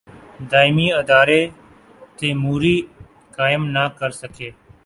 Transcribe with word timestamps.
دائمی 0.51 0.87
ادارے 1.01 1.41
تیموری 2.17 2.77
قائم 3.35 3.61
نہ 3.75 3.83
کر 3.99 4.11
سکے۔ 4.21 4.49